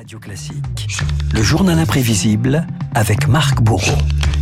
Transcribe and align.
Radio 0.00 0.18
Classique, 0.18 0.88
le 1.34 1.42
journal 1.42 1.78
imprévisible 1.78 2.66
avec 2.94 3.28
Marc 3.28 3.60
Bourreau. 3.60 3.98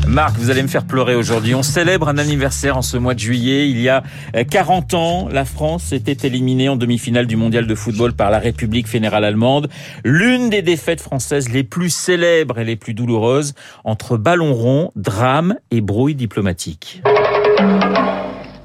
Marc, 0.07 0.37
vous 0.37 0.51
allez 0.51 0.63
me 0.63 0.69
faire 0.69 0.87
pleurer 0.87 1.17
aujourd'hui. 1.17 1.53
On 1.57 1.65
célèbre 1.65 2.07
un 2.09 2.17
anniversaire 2.17 2.77
en 2.77 2.83
ce 2.83 2.97
mois 2.97 3.15
de 3.15 3.19
juillet. 3.19 3.69
Il 3.69 3.81
y 3.81 3.89
a 3.89 4.05
40 4.49 4.95
ans, 4.95 5.29
la 5.29 5.45
France 5.45 5.91
était 5.91 6.29
éliminée 6.29 6.69
en 6.69 6.77
demi-finale 6.77 7.27
du 7.27 7.35
mondial 7.35 7.67
de 7.67 7.75
football 7.75 8.13
par 8.13 8.31
la 8.31 8.39
République 8.39 8.87
fédérale 8.87 9.25
allemande. 9.25 9.69
L'une 10.05 10.49
des 10.49 10.63
défaites 10.63 11.01
françaises 11.01 11.49
les 11.49 11.65
plus 11.65 11.91
célèbres 11.91 12.61
et 12.61 12.65
les 12.65 12.77
plus 12.77 12.95
douloureuses 12.95 13.55
entre 13.83 14.17
ballon 14.17 14.55
rond, 14.55 14.93
drame 14.95 15.57
et 15.73 15.81
brouille 15.81 16.15
diplomatique. 16.15 17.03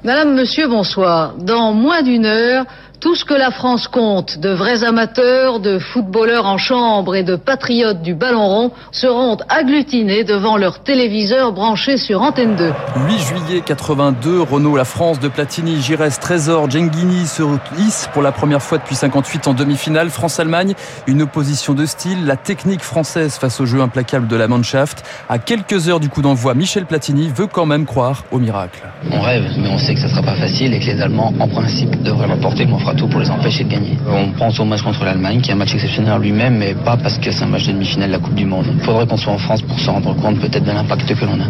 Madame, 0.04 0.34
monsieur, 0.34 0.68
bonsoir. 0.68 1.34
Dans 1.38 1.72
moins 1.72 2.02
d'une 2.02 2.26
heure, 2.26 2.66
tout 3.04 3.14
ce 3.14 3.26
que 3.26 3.34
la 3.34 3.50
France 3.50 3.86
compte 3.86 4.38
de 4.38 4.48
vrais 4.48 4.82
amateurs, 4.82 5.60
de 5.60 5.78
footballeurs 5.78 6.46
en 6.46 6.56
chambre 6.56 7.14
et 7.14 7.22
de 7.22 7.36
patriotes 7.36 8.00
du 8.00 8.14
ballon 8.14 8.46
rond 8.46 8.70
seront 8.92 9.36
agglutinés 9.50 10.24
devant 10.24 10.56
leur 10.56 10.82
téléviseur 10.82 11.52
branché 11.52 11.98
sur 11.98 12.22
Antenne 12.22 12.56
2. 12.56 12.72
8 13.06 13.18
juillet 13.18 13.60
82, 13.60 14.40
Renault, 14.40 14.74
la 14.78 14.86
France 14.86 15.20
de 15.20 15.28
Platini, 15.28 15.82
Giresse, 15.82 16.18
Trésor, 16.18 16.70
Genghini 16.70 17.26
se 17.26 17.42
hisse 17.78 18.08
pour 18.14 18.22
la 18.22 18.32
première 18.32 18.62
fois 18.62 18.78
depuis 18.78 18.94
58 18.94 19.48
en 19.48 19.52
demi-finale. 19.52 20.08
France-Allemagne, 20.08 20.72
une 21.06 21.20
opposition 21.20 21.74
de 21.74 21.84
style, 21.84 22.24
la 22.24 22.36
technique 22.36 22.80
française 22.80 23.34
face 23.34 23.60
au 23.60 23.66
jeu 23.66 23.82
implacable 23.82 24.28
de 24.28 24.36
la 24.36 24.48
Mannschaft. 24.48 25.04
À 25.28 25.38
quelques 25.38 25.90
heures 25.90 26.00
du 26.00 26.08
coup 26.08 26.22
d'envoi, 26.22 26.54
Michel 26.54 26.86
Platini 26.86 27.28
veut 27.28 27.48
quand 27.48 27.66
même 27.66 27.84
croire 27.84 28.24
au 28.32 28.38
miracle. 28.38 28.80
On 29.10 29.20
rêve, 29.20 29.44
mais 29.58 29.68
on 29.68 29.76
sait 29.76 29.94
que 29.94 30.00
ça 30.00 30.08
sera 30.08 30.22
pas 30.22 30.36
facile 30.36 30.72
et 30.72 30.80
que 30.80 30.86
les 30.86 31.02
Allemands, 31.02 31.34
en 31.38 31.48
principe, 31.48 32.02
devraient 32.02 32.28
l'emporter. 32.28 32.66
On 32.72 32.93
fera 32.94 32.98
tout 32.98 33.08
pour 33.08 33.20
les 33.20 33.30
empêcher 33.30 33.64
de 33.64 33.70
gagner. 33.70 33.98
On 34.08 34.30
pense 34.38 34.58
au 34.60 34.64
match 34.64 34.82
contre 34.82 35.04
l'Allemagne, 35.04 35.40
qui 35.40 35.50
est 35.50 35.52
un 35.52 35.56
match 35.56 35.74
exceptionnel 35.74 36.20
lui-même, 36.20 36.58
mais 36.58 36.74
pas 36.74 36.96
parce 36.96 37.18
que 37.18 37.30
c'est 37.30 37.44
un 37.44 37.48
match 37.48 37.66
de 37.66 37.72
demi-finale 37.72 38.08
de 38.08 38.12
la 38.14 38.18
Coupe 38.18 38.34
du 38.34 38.44
Monde. 38.44 38.66
Il 38.72 38.84
faudrait 38.84 39.06
qu'on 39.06 39.16
soit 39.16 39.32
en 39.32 39.38
France 39.38 39.62
pour 39.62 39.78
se 39.78 39.90
rendre 39.90 40.14
compte 40.16 40.40
peut-être 40.40 40.64
de 40.64 40.72
l'impact 40.72 41.14
que 41.14 41.24
l'on 41.24 41.40
a. 41.40 41.46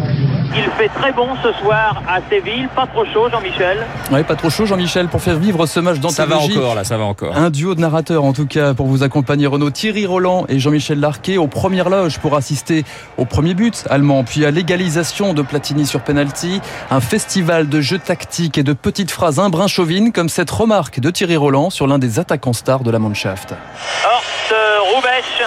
Il 0.55 0.63
fait 0.77 0.89
très 0.89 1.11
bon 1.11 1.27
ce 1.43 1.51
soir 1.61 2.01
à 2.07 2.19
Séville, 2.29 2.67
pas 2.75 2.87
trop 2.87 3.05
chaud 3.05 3.29
Jean-Michel. 3.29 3.77
Oui, 4.11 4.23
pas 4.23 4.35
trop 4.35 4.49
chaud 4.49 4.65
Jean-Michel 4.65 5.07
pour 5.07 5.21
faire 5.21 5.37
vivre 5.37 5.65
ce 5.65 5.79
match 5.79 5.99
d'anthologie. 5.99 6.53
Ça 6.53 6.59
va 6.59 6.65
encore 6.65 6.75
là, 6.75 6.83
ça 6.83 6.97
va 6.97 7.03
encore. 7.03 7.35
Un 7.35 7.49
duo 7.49 7.75
de 7.75 7.81
narrateurs 7.81 8.23
en 8.23 8.33
tout 8.33 8.47
cas 8.47 8.73
pour 8.73 8.87
vous 8.87 9.03
accompagner 9.03 9.47
Renaud 9.47 9.69
Thierry 9.69 10.05
Roland 10.05 10.45
et 10.49 10.59
Jean-Michel 10.59 10.99
Larquet 10.99 11.37
aux 11.37 11.47
premières 11.47 11.89
loges 11.89 12.19
pour 12.19 12.35
assister 12.35 12.85
au 13.17 13.25
premier 13.25 13.53
but 13.53 13.85
allemand, 13.89 14.23
puis 14.23 14.45
à 14.45 14.51
l'égalisation 14.51 15.33
de 15.33 15.41
Platini 15.41 15.85
sur 15.85 16.01
penalty, 16.01 16.61
un 16.89 17.01
festival 17.01 17.67
de 17.69 17.81
jeux 17.81 17.99
tactiques 17.99 18.57
et 18.57 18.63
de 18.63 18.73
petites 18.73 19.11
phrases 19.11 19.35
un 19.39 19.49
brin 19.49 19.67
chauvines 19.67 20.11
comme 20.11 20.29
cette 20.29 20.51
remarque 20.51 20.99
de 20.99 21.09
Thierry 21.09 21.34
Roland 21.37 21.69
sur 21.69 21.87
l'un 21.87 21.97
des 21.99 22.19
attaquants 22.19 22.53
stars 22.53 22.79
de 22.81 22.91
la 22.91 22.99
Mannschaft. 22.99 23.53
Horst 24.05 24.55
Roubesch, 24.93 25.43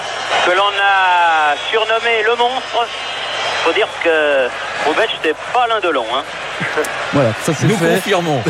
que 0.47 0.51
l'on 0.57 0.63
a 0.83 1.55
surnommé 1.71 2.23
le 2.25 2.37
monstre. 2.37 2.87
Faut 3.65 3.73
dire 3.73 3.89
que 4.05 4.49
Roubesch 4.87 5.11
n'était 5.15 5.35
pas 5.53 5.67
l'un 5.67 5.81
de 5.81 5.89
long. 5.89 6.07
Hein. 6.15 6.23
Voilà, 7.13 7.31
ça 7.43 7.53
c'est 7.55 7.67
Nous 7.67 7.77
fait. 7.77 7.95
confirmons. 7.95 8.43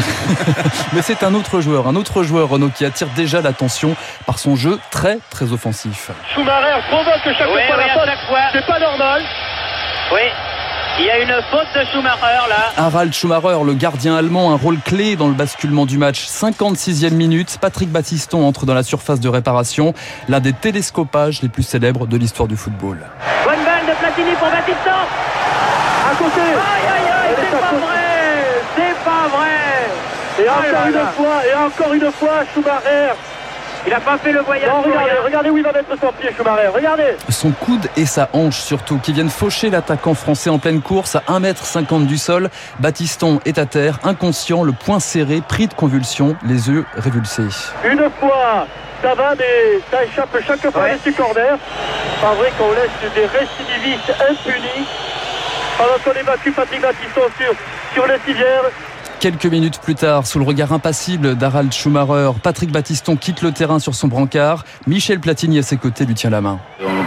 Mais 0.92 1.00
c'est 1.02 1.22
un 1.22 1.32
autre 1.34 1.60
joueur, 1.60 1.86
un 1.86 1.94
autre 1.94 2.24
joueur 2.24 2.48
Renaud 2.48 2.70
qui 2.70 2.84
attire 2.84 3.06
déjà 3.14 3.40
l'attention 3.40 3.94
par 4.26 4.38
son 4.40 4.56
jeu 4.56 4.78
très 4.90 5.18
très 5.30 5.52
offensif. 5.52 6.10
Schumacher 6.34 6.80
provoque 6.90 7.22
chaque 7.24 7.48
Oui, 7.54 7.62
fois 7.66 7.76
oui, 7.78 7.84
la 7.86 7.92
à 7.92 7.94
faute. 7.94 8.06
chaque 8.06 8.26
fois. 8.28 8.40
C'est 8.52 8.66
pas 8.66 8.78
normal. 8.80 9.22
Oui, 10.12 10.20
il 10.98 11.04
y 11.04 11.10
a 11.10 11.18
une 11.20 11.42
faute 11.50 11.66
de 11.74 11.84
Schumacher 11.92 12.48
là. 12.48 12.72
Harald 12.76 13.12
Schumacher, 13.12 13.58
le 13.64 13.74
gardien 13.74 14.16
allemand, 14.16 14.52
un 14.52 14.56
rôle 14.56 14.78
clé 14.80 15.16
dans 15.16 15.28
le 15.28 15.34
basculement 15.34 15.86
du 15.86 15.98
match. 15.98 16.26
56e 16.26 17.12
minute, 17.12 17.58
Patrick 17.60 17.90
Battiston 17.90 18.44
entre 18.46 18.66
dans 18.66 18.74
la 18.74 18.82
surface 18.82 19.20
de 19.20 19.28
réparation, 19.28 19.94
l'un 20.28 20.40
des 20.40 20.52
télescopages 20.52 21.42
les 21.42 21.48
plus 21.48 21.62
célèbres 21.62 22.06
de 22.06 22.16
l'histoire 22.16 22.48
du 22.48 22.56
football. 22.56 22.98
Bonne 23.44 23.64
balle 23.64 23.86
de 23.86 23.92
Platini 23.98 24.34
pour 24.38 24.48
Batista. 24.48 24.96
À 26.10 26.14
côté. 26.16 26.40
Aïe 26.40 26.88
aïe 26.92 27.10
aïe, 27.10 27.34
c'est 27.38 27.58
pas 27.60 27.72
vrai, 27.72 28.62
c'est 28.76 29.04
pas 29.04 29.28
vrai. 29.28 29.48
Et 30.40 30.46
Oh 30.46 30.52
encore 30.52 30.72
là 30.72 30.88
une 30.88 31.12
fois, 31.16 31.46
et 31.46 31.54
encore 31.54 31.92
une 31.94 32.12
fois, 32.12 32.44
Schumacher. 32.54 33.14
Il 33.86 33.94
a 33.94 34.00
pas 34.00 34.18
fait 34.18 34.32
le 34.32 34.40
voyage. 34.40 34.68
Non, 34.68 34.82
regardez, 34.82 35.12
regardez 35.24 35.50
où 35.50 35.56
il 35.56 35.62
va 35.64 35.72
mettre 35.72 35.90
son 36.00 36.12
pied, 36.12 36.30
Schumacher. 36.36 36.68
Regardez. 36.68 37.16
Son 37.30 37.50
coude 37.52 37.88
et 37.96 38.06
sa 38.06 38.28
hanche 38.32 38.58
surtout, 38.60 38.98
qui 38.98 39.12
viennent 39.12 39.30
faucher 39.30 39.70
l'attaquant 39.70 40.14
français 40.14 40.50
en 40.50 40.58
pleine 40.58 40.82
course 40.82 41.16
à 41.16 41.22
1m50 41.28 42.06
du 42.06 42.18
sol. 42.18 42.50
Battiston 42.80 43.40
est 43.44 43.58
à 43.58 43.66
terre, 43.66 43.98
inconscient, 44.04 44.62
le 44.64 44.72
poing 44.72 45.00
serré, 45.00 45.40
pris 45.46 45.68
de 45.68 45.74
convulsions, 45.74 46.36
les 46.44 46.68
yeux 46.68 46.84
révulsés. 46.96 47.48
Une 47.84 48.02
fois, 48.20 48.66
ça 49.02 49.14
va, 49.14 49.34
mais 49.38 49.80
ça 49.90 50.04
échappe 50.04 50.36
chaque 50.46 50.60
fois 50.70 50.82
Ouais. 50.82 51.12
corners. 51.16 51.56
Pas 52.20 52.34
vrai 52.34 52.52
qu'on 52.58 52.72
laisse 52.72 53.12
des 53.14 53.26
récidivistes 53.26 54.12
impunis. 54.28 54.86
Pendant 55.78 55.98
qu'on 56.04 56.18
évacue 56.20 56.50
Patrick 56.50 56.80
Battiston 56.80 57.20
sur, 57.38 57.52
sur 57.94 58.06
les 58.06 58.18
civières. 58.26 58.64
Quelques 59.20 59.46
minutes 59.46 59.80
plus 59.80 59.96
tard, 59.96 60.28
sous 60.28 60.38
le 60.38 60.44
regard 60.44 60.72
impassible 60.72 61.34
d'Harald 61.34 61.72
Schumacher, 61.72 62.30
Patrick 62.40 62.70
Battiston 62.70 63.16
quitte 63.16 63.42
le 63.42 63.50
terrain 63.50 63.80
sur 63.80 63.96
son 63.96 64.06
brancard. 64.06 64.64
Michel 64.86 65.18
Platini 65.18 65.58
à 65.58 65.62
ses 65.62 65.76
côtés 65.76 66.04
lui 66.04 66.14
tient 66.14 66.30
la 66.30 66.40
main. 66.40 66.60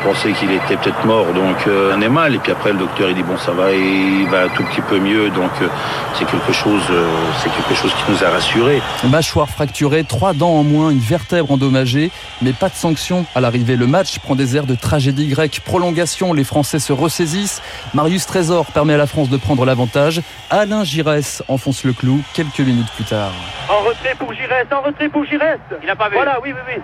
Pensait 0.03 0.33
qu'il 0.33 0.51
était 0.51 0.75
peut-être 0.77 1.05
mort, 1.05 1.27
donc 1.33 1.67
euh, 1.67 1.93
on 1.95 2.01
est 2.01 2.09
mal. 2.09 2.35
Et 2.35 2.39
puis 2.39 2.51
après, 2.51 2.71
le 2.71 2.79
docteur 2.79 3.09
il 3.09 3.15
dit 3.15 3.23
bon, 3.23 3.37
ça 3.37 3.51
va, 3.51 3.71
et 3.71 3.79
il 3.79 4.27
va 4.29 4.43
un 4.43 4.49
tout 4.49 4.63
petit 4.63 4.81
peu 4.81 4.99
mieux. 4.99 5.29
Donc 5.29 5.51
euh, 5.61 5.67
c'est 6.15 6.25
quelque 6.25 6.51
chose, 6.51 6.83
euh, 6.89 7.07
c'est 7.37 7.49
quelque 7.51 7.73
chose 7.73 7.93
qui 7.93 8.11
nous 8.11 8.23
a 8.23 8.29
rassurés. 8.29 8.81
Mâchoire 9.03 9.49
fracturée, 9.49 10.03
trois 10.03 10.33
dents 10.33 10.55
en 10.59 10.63
moins, 10.63 10.89
une 10.89 10.99
vertèbre 10.99 11.51
endommagée, 11.51 12.11
mais 12.41 12.53
pas 12.53 12.69
de 12.69 12.75
sanction 12.75 13.25
à 13.35 13.41
l'arrivée. 13.41 13.75
Le 13.75 13.87
match 13.87 14.19
prend 14.19 14.35
des 14.35 14.57
airs 14.57 14.65
de 14.65 14.75
tragédie 14.75 15.27
grecque. 15.27 15.61
Prolongation, 15.63 16.33
les 16.33 16.43
Français 16.43 16.79
se 16.79 16.93
ressaisissent. 16.93 17.61
Marius 17.93 18.25
Trésor 18.25 18.65
permet 18.67 18.93
à 18.93 18.97
la 18.97 19.07
France 19.07 19.29
de 19.29 19.37
prendre 19.37 19.65
l'avantage. 19.65 20.21
Alain 20.49 20.83
Giresse 20.83 21.43
enfonce 21.47 21.83
le 21.83 21.93
clou 21.93 22.21
quelques 22.33 22.59
minutes 22.59 22.91
plus 22.95 23.05
tard. 23.05 23.31
En 23.69 23.87
retrait 23.87 24.15
pour 24.17 24.33
Giresse, 24.33 24.67
en 24.71 24.81
retrait 24.81 25.09
pour 25.09 25.25
Giresse. 25.25 25.59
Il 25.83 25.89
a 25.89 25.95
pas 25.95 26.09
vu. 26.09 26.15
Voilà, 26.15 26.39
oui, 26.43 26.53
oui, 26.53 26.75
oui. 26.75 26.81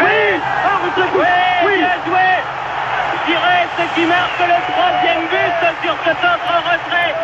Oui, 0.00 0.40
pour 0.94 1.20
Oui, 1.20 1.26
oui. 1.66 1.72
bien 1.78 1.88
joué. 2.06 2.28
Giresse 3.26 3.88
qui 3.94 4.04
marque 4.06 4.38
le 4.40 4.72
troisième 4.72 5.22
but 5.30 5.82
sur 5.82 5.94
cet 6.04 6.16
autre 6.18 6.54
retrait. 6.64 7.14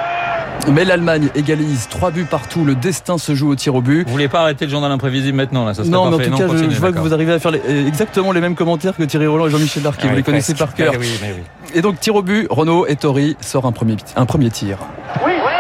Mais 0.73 0.85
l'Allemagne 0.85 1.29
égalise 1.35 1.89
trois 1.89 2.11
buts 2.11 2.27
partout. 2.31 2.65
Le 2.65 2.75
destin 2.75 3.19
se 3.19 3.35
joue 3.35 3.51
au 3.51 3.55
tir 3.55 3.75
au 3.75 3.81
but. 3.83 4.05
Vous 4.07 4.13
voulez 4.13 4.29
pas 4.29 4.41
arrêter 4.43 4.67
le 4.67 4.71
journal 4.71 4.91
imprévisible 4.93 5.37
maintenant 5.37 5.65
là 5.65 5.75
ça 5.75 5.83
serait 5.83 5.91
Non, 5.93 6.11
mais 6.11 6.17
en 6.17 6.19
tout 6.31 6.37
cas, 6.39 6.47
je, 6.71 6.79
vois 6.79 6.93
que 6.93 6.99
vous 6.99 7.13
arrivez 7.15 7.33
à 7.33 7.39
faire 7.39 7.51
les- 7.51 7.63
euh, 7.69 7.87
exactement 7.87 8.33
les 8.33 8.41
mêmes 8.41 8.55
commentaires 8.55 8.95
que 8.97 9.03
Thierry 9.03 9.27
Roland 9.27 9.47
et 9.47 9.51
Jean-Michel 9.51 9.83
Larquet. 9.83 10.03
Ah 10.05 10.07
vous 10.09 10.11
oui, 10.13 10.17
les 10.19 10.23
connaissez 10.23 10.55
presque. 10.55 10.67
par 10.69 10.75
cœur. 10.77 10.93
Eh 10.95 10.99
oui, 10.99 11.19
mais 11.23 11.33
oui. 11.37 11.43
Et 11.75 11.83
donc, 11.83 11.99
tir 12.01 12.15
au 12.15 12.23
but, 12.23 12.47
Renault 12.51 12.87
et 12.87 12.97
Tori 12.97 13.37
sort 13.41 13.67
un 13.67 13.73
premier, 13.73 13.97
un 14.17 14.27
premier 14.27 14.51
tir. 14.51 14.77
Oui, 15.25 15.33
Oui. 15.33 15.53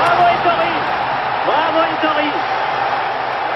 Bravo 0.00 0.22
Ettori. 0.22 0.72
Bravo 1.46 1.78
Ettori. 1.96 2.30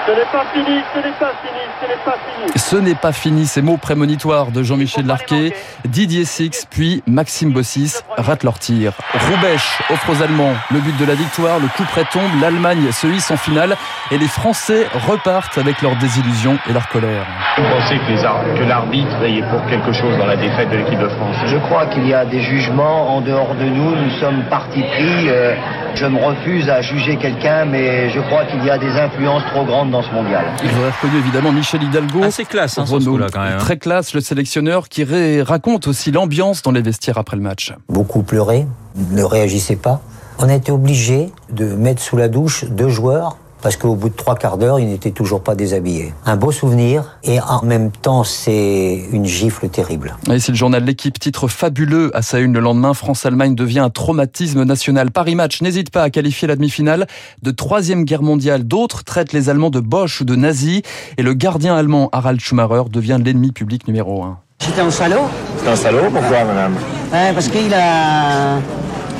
ce 0.07 0.11
n'est 0.11 0.16
pas 0.31 0.43
fini, 0.53 0.79
ce 0.93 0.99
n'est 0.99 1.13
pas 1.19 1.31
fini, 1.41 1.63
ce 1.81 1.87
n'est 1.87 2.03
pas 2.05 2.15
fini. 2.25 2.51
Ce 2.59 2.75
n'est 2.75 2.95
pas 2.95 3.11
fini, 3.11 3.45
ces 3.45 3.61
mots 3.61 3.77
prémonitoires 3.77 4.51
de 4.51 4.63
Jean-Michel 4.63 5.05
Larquet. 5.05 5.53
Didier 5.85 6.25
Six, 6.25 6.67
puis 6.69 7.03
Maxime 7.07 7.51
Bossis 7.51 8.01
rate 8.17 8.43
leur 8.43 8.59
tir. 8.59 8.93
Roubèche 9.29 9.79
offre 9.89 10.09
aux 10.11 10.21
Allemands 10.23 10.53
le 10.71 10.79
but 10.79 10.95
de 10.97 11.05
la 11.05 11.15
victoire, 11.15 11.59
le 11.59 11.67
coup 11.67 11.83
près 11.91 12.03
tombe, 12.05 12.29
l'Allemagne 12.41 12.91
se 12.91 13.07
hisse 13.07 13.31
en 13.31 13.37
finale 13.37 13.75
et 14.11 14.17
les 14.17 14.27
Français 14.27 14.87
repartent 15.07 15.57
avec 15.57 15.81
leur 15.81 15.95
désillusion 15.97 16.57
et 16.69 16.73
leur 16.73 16.87
colère. 16.89 17.25
Vous 17.57 17.63
pensez 17.63 17.97
que, 17.97 18.11
les 18.11 18.25
ar- 18.25 18.43
que 18.57 18.63
l'arbitre 18.63 19.23
est 19.23 19.41
pour 19.49 19.65
quelque 19.67 19.91
chose 19.93 20.17
dans 20.17 20.25
la 20.25 20.35
défaite 20.35 20.69
de 20.69 20.77
l'équipe 20.77 20.99
de 20.99 21.09
France? 21.09 21.35
Je 21.45 21.57
crois 21.57 21.85
qu'il 21.87 22.07
y 22.07 22.13
a 22.13 22.25
des 22.25 22.41
jugements 22.41 23.15
en 23.15 23.21
dehors 23.21 23.55
de 23.55 23.65
nous. 23.65 23.95
Nous 23.95 24.11
sommes 24.19 24.43
partis 24.49 24.83
pris. 24.83 25.29
Euh, 25.29 25.55
je 25.97 26.05
me 26.05 26.23
refuse 26.23 26.69
à 26.69 26.81
juger 26.81 27.17
quelqu'un, 27.17 27.65
mais 27.65 28.09
je 28.11 28.19
crois 28.21 28.45
qu'il 28.45 28.63
y 28.63 28.69
a 28.69 28.77
des 28.77 28.91
influences 28.91 29.43
trop 29.51 29.65
grandes 29.65 29.89
dans 29.91 30.03
ce 30.03 30.11
mondial. 30.11 30.45
Ils 30.63 30.69
auraient 30.79 30.91
reconnu 30.91 31.17
évidemment 31.17 31.51
Michel 31.51 31.81
Hidalgo. 31.83 32.23
Assez 32.23 32.45
classe 32.45 32.77
hein, 32.77 32.85
Renaud, 32.87 33.13
coup-là 33.13 33.27
quand 33.33 33.41
même. 33.43 33.57
très 33.57 33.77
classe, 33.77 34.13
le 34.13 34.21
sélectionneur 34.21 34.89
qui 34.89 35.03
ré- 35.03 35.41
raconte 35.41 35.87
aussi 35.87 36.11
l'ambiance 36.11 36.61
dans 36.61 36.71
les 36.71 36.81
vestiaires 36.81 37.17
après 37.17 37.35
le 37.35 37.41
match. 37.41 37.73
beaucoup 37.89 38.21
pleuré, 38.21 38.67
ne 39.11 39.23
réagissaient 39.23 39.75
pas. 39.75 40.01
On 40.39 40.47
a 40.49 40.53
été 40.53 40.71
obligé 40.71 41.31
de 41.51 41.65
mettre 41.65 42.01
sous 42.01 42.15
la 42.15 42.27
douche 42.27 42.65
deux 42.65 42.89
joueurs 42.89 43.37
parce 43.61 43.75
qu'au 43.77 43.95
bout 43.95 44.09
de 44.09 44.15
trois 44.15 44.35
quarts 44.35 44.57
d'heure, 44.57 44.79
ils 44.79 44.87
n'étaient 44.87 45.11
toujours 45.11 45.41
pas 45.41 45.55
déshabillés. 45.55 46.13
Un 46.25 46.35
beau 46.35 46.51
souvenir 46.51 47.17
et 47.23 47.39
en 47.41 47.63
même 47.63 47.91
temps, 47.91 48.23
c'est 48.23 49.03
une 49.11 49.25
gifle 49.25 49.69
terrible. 49.69 50.15
Et 50.31 50.39
si 50.39 50.51
le 50.51 50.57
journal 50.57 50.83
L'équipe 50.83 51.19
titre 51.19 51.47
fabuleux 51.47 52.15
à 52.15 52.21
sa 52.21 52.39
une 52.39 52.53
le 52.53 52.59
lendemain, 52.59 52.93
France-Allemagne 52.93 53.55
devient 53.55 53.79
un 53.79 53.89
traumatisme 53.89 54.63
national. 54.63 55.11
Paris 55.11 55.35
Match 55.35 55.61
n'hésite 55.61 55.89
pas 55.89 56.03
à 56.03 56.09
qualifier 56.09 56.47
la 56.47 56.55
demi-finale 56.55 57.07
de 57.41 57.51
troisième 57.51 58.05
guerre 58.05 58.23
mondiale. 58.23 58.63
D'autres 58.63 59.03
traitent 59.03 59.33
les 59.33 59.49
Allemands 59.49 59.69
de 59.69 59.79
Bosch 59.79 60.21
ou 60.21 60.25
de 60.25 60.35
nazis. 60.35 60.81
Et 61.17 61.23
le 61.23 61.33
gardien 61.33 61.75
allemand 61.75 62.09
Harald 62.11 62.39
Schumacher 62.39 62.83
devient 62.89 63.19
l'ennemi 63.23 63.51
public 63.51 63.87
numéro 63.87 64.23
un. 64.23 64.39
C'était 64.59 64.81
un 64.81 64.91
salaud? 64.91 65.27
C'est 65.61 65.69
un 65.69 65.75
salaud, 65.75 66.09
pourquoi 66.11 66.43
madame? 66.45 66.75
Hein, 67.13 67.33
Parce 67.33 67.47
qu'il 67.47 67.73
a, 67.73 68.57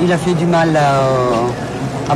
il 0.01 0.11
a 0.11 0.17
fait 0.17 0.33
du 0.33 0.45
mal 0.45 0.75
à, 0.75 2.15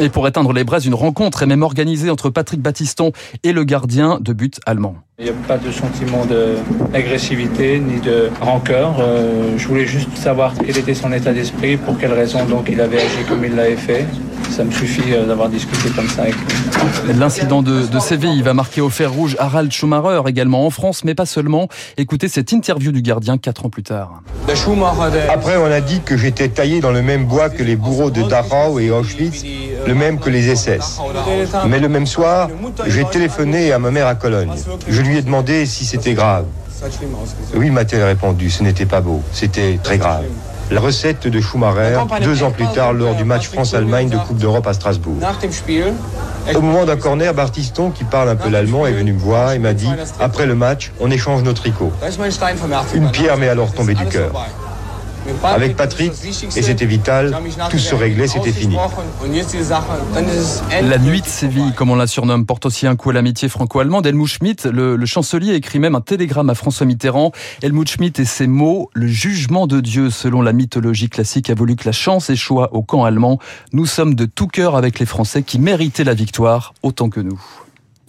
Et 0.00 0.08
pour 0.08 0.26
éteindre 0.26 0.52
les 0.52 0.64
braises, 0.64 0.86
une 0.86 0.94
rencontre 0.94 1.42
est 1.42 1.46
même 1.46 1.62
organisée 1.62 2.10
entre 2.10 2.30
Patrick 2.30 2.60
Battiston 2.60 3.12
et 3.42 3.52
le 3.52 3.64
gardien 3.64 4.18
de 4.20 4.32
but 4.32 4.58
allemand. 4.66 4.96
Il 5.18 5.26
n'y 5.26 5.30
a 5.30 5.34
pas 5.46 5.56
de 5.56 5.70
sentiment 5.70 6.26
d'agressivité 6.92 7.78
ni 7.78 8.00
de 8.00 8.30
rancœur. 8.40 8.96
Euh, 8.98 9.56
je 9.56 9.68
voulais 9.68 9.86
juste 9.86 10.16
savoir 10.16 10.54
quel 10.54 10.76
était 10.76 10.94
son 10.94 11.12
état 11.12 11.32
d'esprit, 11.32 11.76
pour 11.76 11.96
quelles 11.96 12.12
raisons 12.12 12.44
donc 12.44 12.68
il 12.68 12.80
avait 12.80 12.98
agi 12.98 13.24
comme 13.28 13.44
il 13.44 13.54
l'avait 13.54 13.76
fait. 13.76 14.04
Ça 14.50 14.64
me 14.64 14.70
suffit 14.70 15.12
euh, 15.12 15.26
d'avoir 15.26 15.48
discuté 15.48 15.90
comme 15.90 16.08
ça 16.08 16.22
avec 16.22 16.34
lui. 16.34 17.14
L'incident 17.14 17.62
de, 17.62 17.86
de 17.86 17.98
Séville 17.98 18.42
va 18.42 18.54
marquer 18.54 18.80
au 18.80 18.88
fer 18.90 19.12
rouge 19.12 19.36
Harald 19.38 19.72
Schumacher 19.72 20.22
également 20.26 20.66
en 20.66 20.70
France, 20.70 21.04
mais 21.04 21.14
pas 21.14 21.26
seulement. 21.26 21.68
Écoutez 21.96 22.28
cette 22.28 22.52
interview 22.52 22.92
du 22.92 23.02
gardien 23.02 23.36
quatre 23.38 23.66
ans 23.66 23.68
plus 23.68 23.82
tard. 23.82 24.22
Après, 25.32 25.56
on 25.56 25.66
a 25.66 25.80
dit 25.80 26.00
que 26.04 26.16
j'étais 26.16 26.48
taillé 26.48 26.80
dans 26.80 26.92
le 26.92 27.02
même 27.02 27.24
bois 27.24 27.50
que 27.50 27.62
les 27.62 27.76
bourreaux 27.76 28.10
de 28.10 28.22
Dachau 28.22 28.78
et 28.78 28.90
Auschwitz, 28.90 29.44
le 29.86 29.94
même 29.94 30.18
que 30.18 30.30
les 30.30 30.54
SS. 30.54 31.00
Mais 31.68 31.80
le 31.80 31.88
même 31.88 32.06
soir, 32.06 32.48
j'ai 32.86 33.04
téléphoné 33.04 33.72
à 33.72 33.78
ma 33.78 33.90
mère 33.90 34.06
à 34.06 34.14
Cologne. 34.14 34.52
Je 34.88 35.00
lui 35.02 35.16
ai 35.18 35.22
demandé 35.22 35.66
si 35.66 35.84
c'était 35.84 36.14
grave. 36.14 36.44
Oui, 37.54 37.70
m'a-t-elle 37.70 38.04
répondu, 38.04 38.50
ce 38.50 38.62
n'était 38.62 38.86
pas 38.86 39.00
beau, 39.00 39.22
c'était 39.32 39.78
très 39.82 39.96
grave. 39.98 40.24
La 40.70 40.80
recette 40.80 41.26
de 41.26 41.40
Schumacher, 41.40 42.00
deux 42.22 42.42
ans 42.42 42.50
plus 42.50 42.66
tard, 42.68 42.92
lors 42.92 43.14
du 43.14 43.24
match 43.24 43.48
France-Allemagne 43.48 44.08
de 44.08 44.16
Coupe 44.16 44.38
d'Europe 44.38 44.66
à 44.66 44.72
Strasbourg. 44.72 45.18
Au 46.54 46.60
moment 46.60 46.84
d'un 46.84 46.96
corner, 46.96 47.32
Bartiston, 47.34 47.90
qui 47.90 48.04
parle 48.04 48.28
un 48.28 48.36
peu 48.36 48.48
l'allemand, 48.48 48.86
est 48.86 48.92
venu 48.92 49.12
me 49.12 49.18
voir 49.18 49.52
et 49.52 49.58
m'a 49.58 49.72
dit 49.74 49.88
Après 50.20 50.46
le 50.46 50.54
match, 50.54 50.92
on 51.00 51.10
échange 51.10 51.42
nos 51.42 51.52
tricots. 51.52 51.92
Une 52.94 53.10
pierre 53.10 53.36
m'est 53.36 53.48
alors 53.48 53.72
tombée 53.72 53.94
du 53.94 54.06
cœur. 54.06 54.32
Avec 55.42 55.76
Patrick, 55.76 56.12
et 56.56 56.62
c'était 56.62 56.86
vital, 56.86 57.36
tout 57.70 57.78
se 57.78 57.94
réglait, 57.94 58.26
c'était 58.26 58.52
fini. 58.52 58.76
La 60.82 60.98
nuit 60.98 61.20
de 61.20 61.26
Séville, 61.26 61.72
comme 61.74 61.90
on 61.90 61.96
la 61.96 62.06
surnomme, 62.06 62.46
porte 62.46 62.66
aussi 62.66 62.86
un 62.86 62.96
coup 62.96 63.10
à 63.10 63.12
l'amitié 63.12 63.48
franco-allemande. 63.48 64.06
Helmut 64.06 64.28
Schmidt, 64.28 64.68
le, 64.70 64.96
le, 64.96 65.06
chancelier, 65.06 65.54
écrit 65.54 65.78
même 65.78 65.94
un 65.94 66.00
télégramme 66.00 66.50
à 66.50 66.54
François 66.54 66.86
Mitterrand. 66.86 67.32
Helmut 67.62 67.88
Schmidt 67.88 68.20
et 68.20 68.24
ses 68.24 68.46
mots, 68.46 68.90
le 68.94 69.06
jugement 69.06 69.66
de 69.66 69.80
Dieu, 69.80 70.10
selon 70.10 70.42
la 70.42 70.52
mythologie 70.52 71.08
classique, 71.08 71.50
a 71.50 71.54
voulu 71.54 71.76
que 71.76 71.84
la 71.86 71.92
chance 71.92 72.30
échoue 72.30 72.60
au 72.60 72.82
camp 72.82 73.04
allemand. 73.04 73.38
Nous 73.72 73.86
sommes 73.86 74.14
de 74.14 74.26
tout 74.26 74.48
cœur 74.48 74.76
avec 74.76 74.98
les 74.98 75.06
Français 75.06 75.42
qui 75.42 75.58
méritaient 75.58 76.04
la 76.04 76.14
victoire 76.14 76.74
autant 76.82 77.08
que 77.08 77.20
nous 77.20 77.40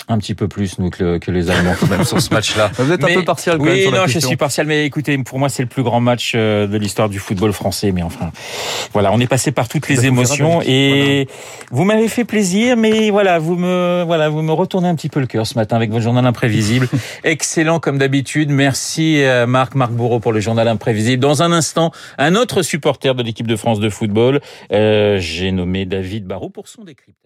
un 0.07 0.17
petit 0.17 0.35
peu 0.35 0.47
plus 0.47 0.77
nous 0.79 0.89
que, 0.89 1.17
que 1.17 1.31
les 1.31 1.49
Allemands 1.49 1.75
même 1.89 2.03
sur 2.03 2.21
ce 2.21 2.33
match-là. 2.33 2.71
Vous 2.77 2.91
êtes 2.91 3.03
un 3.03 3.13
peu 3.13 3.23
partial. 3.23 3.57
Quand 3.57 3.63
oui, 3.63 3.69
même 3.69 3.81
sur 3.81 3.91
non, 3.91 4.07
je 4.07 4.19
suis 4.19 4.35
partial, 4.35 4.67
mais 4.67 4.85
écoutez, 4.85 5.17
pour 5.19 5.39
moi 5.39 5.49
c'est 5.49 5.63
le 5.63 5.69
plus 5.69 5.83
grand 5.83 5.99
match 5.99 6.33
euh, 6.35 6.67
de 6.67 6.77
l'histoire 6.77 7.09
du 7.09 7.19
football 7.19 7.53
français. 7.53 7.91
Mais 7.91 8.03
enfin, 8.03 8.31
voilà, 8.93 9.11
on 9.11 9.19
est 9.19 9.27
passé 9.27 9.51
par 9.51 9.67
toutes 9.67 9.87
les 9.87 9.95
verrez 9.95 10.07
émotions 10.07 10.61
et 10.61 11.27
vous 11.71 11.83
m'avez 11.83 12.07
fait 12.07 12.25
plaisir, 12.25 12.77
mais 12.77 13.09
voilà, 13.09 13.39
vous 13.39 13.55
me 13.55 14.03
voilà, 14.05 14.29
vous 14.29 14.41
me 14.41 14.51
retournez 14.51 14.87
un 14.87 14.95
petit 14.95 15.09
peu 15.09 15.19
le 15.19 15.27
cœur 15.27 15.47
ce 15.47 15.55
matin 15.55 15.75
avec 15.75 15.91
votre 15.91 16.03
journal 16.03 16.25
imprévisible. 16.25 16.87
Excellent 17.23 17.79
comme 17.79 17.97
d'habitude. 17.97 18.49
Merci 18.49 19.23
euh, 19.23 19.47
Marc, 19.47 19.75
Marc 19.75 19.91
Bourreau 19.91 20.19
pour 20.19 20.33
le 20.33 20.39
journal 20.39 20.67
imprévisible. 20.67 21.21
Dans 21.21 21.41
un 21.41 21.51
instant, 21.51 21.91
un 22.17 22.35
autre 22.35 22.61
supporter 22.61 23.15
de 23.15 23.23
l'équipe 23.23 23.47
de 23.47 23.55
France 23.55 23.79
de 23.79 23.89
football, 23.89 24.41
euh, 24.71 25.17
j'ai 25.19 25.51
nommé 25.51 25.85
David 25.85 26.25
Barrault 26.25 26.49
pour 26.49 26.67
son 26.67 26.83
décryptage. 26.83 27.24